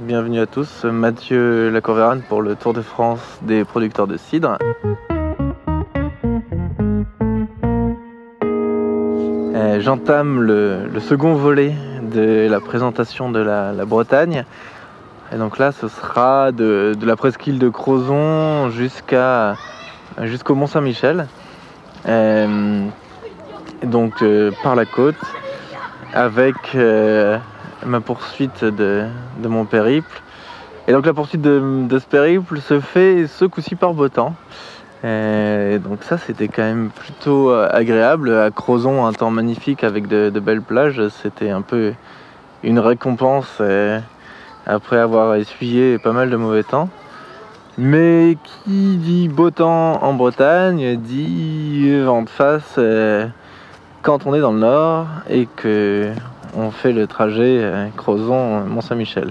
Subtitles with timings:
[0.00, 0.84] bienvenue à tous.
[0.84, 4.58] Mathieu Lacorvérane pour le Tour de France des producteurs de cidre.
[9.54, 14.44] Euh, j'entame le, second volet de la présentation de la, Bretagne.
[15.32, 21.26] Et donc là, ce sera de, la presqu'île de Crozon jusqu'au Mont Saint-Michel.
[22.06, 22.86] Euh,
[23.82, 25.16] donc euh, par la côte,
[26.14, 26.76] avec
[27.86, 29.06] ma poursuite de,
[29.42, 30.22] mon périple.
[30.86, 34.34] Et donc la poursuite de, ce périple se fait ce coup-ci par beau temps.
[35.04, 38.34] Et donc ça c'était quand même plutôt euh, agréable.
[38.34, 41.92] À Crozon, un temps magnifique avec de, belles plages, c'était un peu
[42.64, 44.00] une récompense euh,
[44.66, 46.88] après avoir essuyé pas mal de mauvais temps.
[47.80, 53.28] Mais qui dit beau temps en Bretagne dit vent de face euh,
[54.02, 56.10] quand on est dans le nord et que
[56.56, 59.30] on fait le trajet euh, Crozon-Mont-Saint-Michel.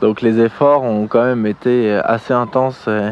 [0.00, 3.10] Donc les efforts ont quand même été assez intenses euh,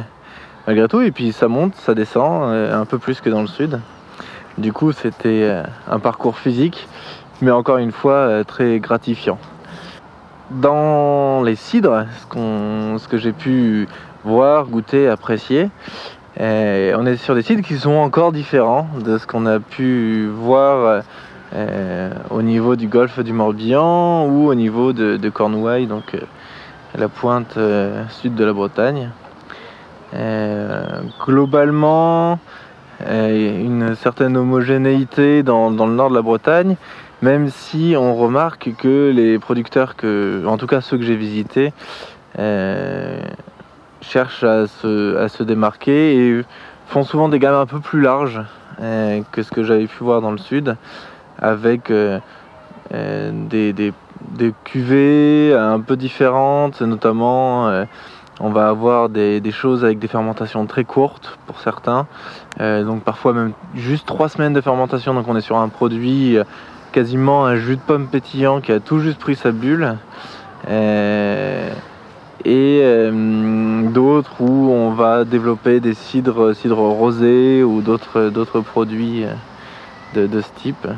[0.67, 1.01] malgré tout.
[1.01, 3.81] Et puis ça monte, ça descend, euh, un peu plus que dans le sud.
[4.59, 6.87] Du coup, c'était un parcours physique,
[7.41, 9.39] mais encore une fois très gratifiant.
[10.51, 13.89] Dans les cidres, ce, que j'ai pu
[14.25, 15.71] voir, goûter, apprécier,
[16.39, 20.87] on est sur des cidres qui sont encore différents de ce qu'on a pu voir
[20.87, 21.01] euh,
[22.31, 26.21] au niveau du golfe du Morbihan ou au niveau de, Cornouailles, donc euh,
[26.97, 29.11] la pointe euh, sud de la Bretagne.
[31.25, 32.39] globalement,
[33.09, 36.77] une certaine homogénéité dans, le nord de la Bretagne,
[37.23, 39.95] même si on remarque que les producteurs,
[40.47, 41.73] en tout cas ceux que j'ai visités,
[44.01, 46.45] cherchent à se, à se, démarquer et
[46.87, 48.43] font souvent des gammes un peu plus larges
[48.79, 50.77] que ce que j'avais pu voir dans le sud
[51.41, 52.19] avec euh,
[52.93, 53.93] euh, des, des,
[54.65, 57.85] cuvées un peu différentes, notamment euh,
[58.41, 62.07] on va avoir des, choses avec des fermentations très courtes pour certains,
[62.59, 66.39] donc parfois même juste trois semaines de fermentation, donc on est sur un produit
[66.93, 69.97] quasiment un jus de pomme pétillant qui a tout juste pris sa bulle.
[72.47, 73.11] et
[73.93, 79.27] d'autres où on va développer des cidres, cidres rosés ou d'autres produits
[80.15, 80.89] de, de, ce type.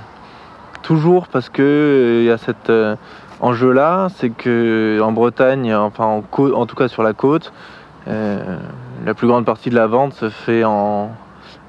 [0.83, 2.97] Toujours parce que euh, il y a cet euh,
[3.41, 7.53] enjeu-là, c'est que en Bretagne, enfin en, en, tout cas sur la côte,
[8.09, 8.57] euh,
[9.07, 11.11] la plus grande partie de la vente se fait en,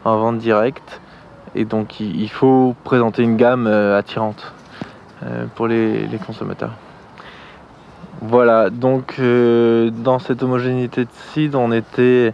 [0.03, 0.99] vente directe.
[1.53, 4.53] Et donc il, faut présenter une gamme attirante
[5.53, 6.71] pour les, consommateurs.
[8.21, 12.33] Voilà, donc dans cette homogénéité de cidre, on était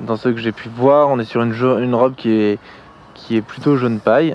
[0.00, 2.58] dans ce que j'ai pu voir, on est sur une, une robe qui est
[3.14, 4.34] qui est plutôt jaune paille,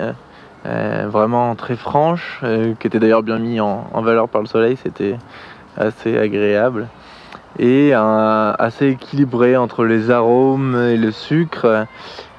[0.66, 4.76] euh, vraiment très franche, euh, qui était d'ailleurs bien mis en, valeur par le soleil,
[4.82, 5.16] c'était
[5.76, 6.88] assez agréable.
[7.58, 11.86] Et assez équilibré entre les arômes et le sucre.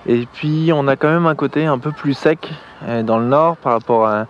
[0.06, 2.54] Et puis on a quand même un côté un peu plus sec
[2.88, 4.28] euh, dans le nord par rapport à,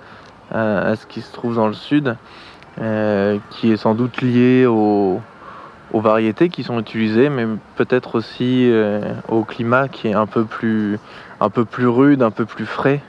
[0.51, 2.15] ce qui se trouve dans le sud,
[3.51, 4.65] qui est sans doute lié
[5.93, 7.45] aux variétés qui sont utilisées, mais
[7.75, 8.71] peut-être aussi
[9.27, 10.99] au climat qui est un peu plus
[11.87, 13.01] rude, un peu plus frais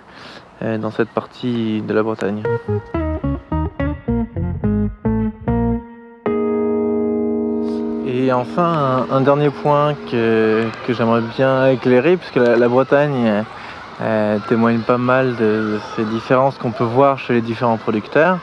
[0.62, 2.42] euh, dans cette partie de la Bretagne.
[8.06, 13.42] Et enfin, un, dernier point que, j'aimerais bien éclairer, puisque la, Bretagne
[14.02, 18.38] euh, témoigne pas mal de, ces différences qu'on peut voir chez les différents producteurs.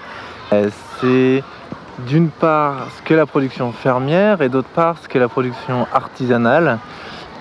[0.53, 1.43] Euh, c'est
[1.99, 6.79] d'une part ce qu'est la production fermière et d'autre part ce qu'est la production artisanale.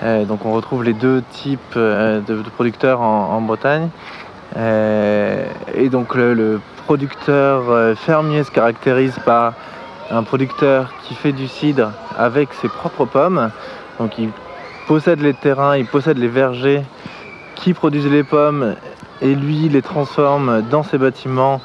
[0.03, 3.89] Euh, donc on retrouve les deux types euh, de, producteurs en, Bretagne.
[4.57, 9.55] Euh, et donc le, producteur fermier se caractérise par
[10.13, 13.51] un producteur qui fait du cidre avec ses propres pommes.
[13.99, 14.31] Donc il
[14.87, 16.83] possède les terrains, il possède les vergers
[17.57, 18.77] qui produisent les pommes
[19.21, 21.61] et lui les transforme dans ses bâtiments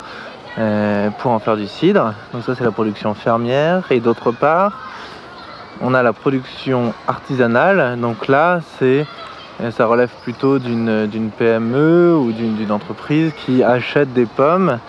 [0.56, 2.14] pour en faire du cidre.
[2.34, 3.92] Donc ça c'est la production fermière.
[3.92, 4.74] Et d'autre part,
[5.82, 8.00] on a la production artisanale.
[8.00, 9.06] Donc là, c'est
[9.62, 14.80] euh, ça relève plutôt d'une PME ou d'une entreprise qui achète des pommes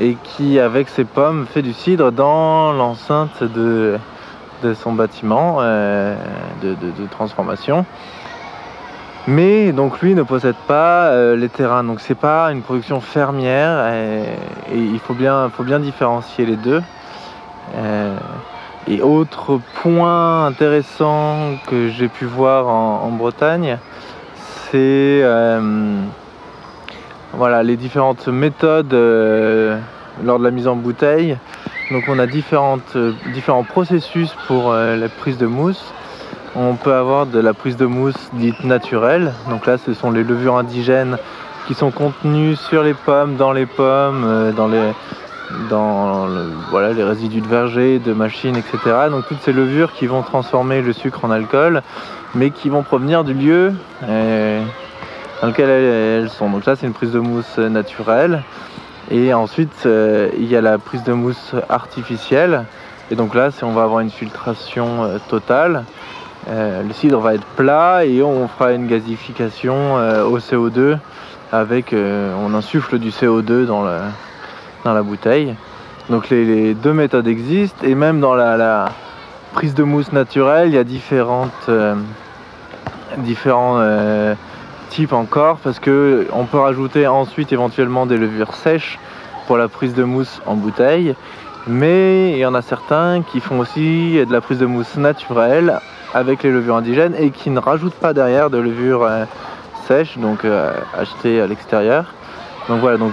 [0.00, 3.98] et qui, avec ces pommes, fait du cidre dans l'enceinte de,
[4.74, 6.16] son bâtiment euh,
[6.62, 7.84] de, transformation.
[9.28, 13.92] Mais donc lui ne possède pas euh, les terrains, donc c'est pas une production fermière
[13.92, 14.22] et,
[14.72, 16.82] il faut bien, faut bien différencier les deux.
[18.88, 23.78] Et autre point intéressant que j'ai pu voir en, Bretagne,
[24.36, 26.00] c'est euh,
[27.32, 29.76] voilà, les différentes méthodes euh,
[30.22, 31.36] lors de la mise en bouteille.
[31.90, 32.96] Donc on a différentes,
[33.34, 35.92] différents processus pour la prise de mousse.
[36.58, 39.32] On peut avoir de la prise de mousse dite naturelle.
[39.50, 41.18] Donc là, ce sont les levures indigènes
[41.66, 44.92] qui sont contenues sur les pommes, dans les pommes, dans les,
[45.68, 48.78] dans les résidus de verger, de machines, etc.
[49.10, 51.82] Donc toutes ces levures qui vont transformer le sucre en alcool,
[52.34, 53.72] mais qui vont provenir du lieu
[54.08, 54.62] euh,
[55.40, 56.50] dans lequel elles, sont.
[56.50, 58.42] Donc là c'est une prise de mousse naturelle.
[59.10, 62.64] Et ensuite euh, il y a la prise de mousse artificielle.
[63.10, 65.84] Et donc là on va avoir une filtration euh, totale.
[66.48, 69.96] Le cidre va être plat et on fera une gazification
[70.26, 70.98] au CO2
[71.52, 75.56] avec on insuffle du CO2 dans la bouteille.
[76.08, 78.86] Donc les, deux méthodes existent et même dans la,
[79.54, 81.94] prise de mousse naturelle, il y a euh,
[83.16, 84.34] différents euh,
[84.90, 88.98] types encore parce que on peut rajouter ensuite éventuellement des levures sèches
[89.46, 91.14] pour la prise de mousse en bouteille.
[91.66, 95.80] Mais il y en a certains qui font aussi de la prise de mousse naturelle
[96.14, 99.24] avec les levures indigènes et qui ne rajoutent pas derrière de levures euh,
[99.86, 100.44] sèches, donc
[100.98, 102.06] achetées à l'extérieur.
[102.68, 103.12] Donc voilà, donc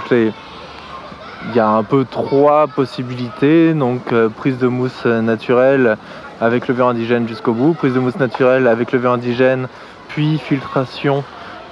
[1.49, 3.73] il y a un peu trois possibilités.
[3.73, 5.97] Donc euh, prise de mousse naturelle
[6.41, 9.67] avec levure indigène jusqu'au bout, prise de mousse naturelle avec levure indigène,
[10.07, 11.23] puis filtration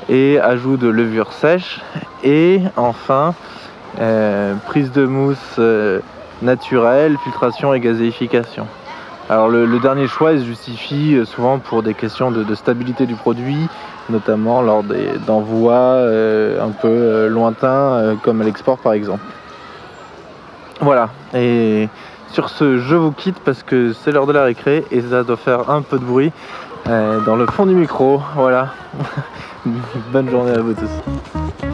[0.09, 1.81] et ajout de levure sèche.
[2.23, 3.33] Et enfin
[3.99, 5.99] euh, prise de mousse euh,
[6.41, 8.67] naturelle, filtration et gazéification.
[9.31, 13.67] Alors le, dernier choix se justifie souvent pour des questions de, stabilité du produit,
[14.09, 14.83] notamment lors
[15.25, 16.01] d'envois
[16.61, 19.23] un peu lointains comme à l'export par exemple.
[20.81, 21.87] Voilà, et
[22.31, 25.37] sur ce, je vous quitte parce que c'est l'heure de la récré et ça doit
[25.37, 26.31] faire un peu de bruit
[26.87, 28.21] euh, dans le fond du micro.
[28.35, 28.69] Voilà.
[30.11, 31.70] Bonne journée à vous tous.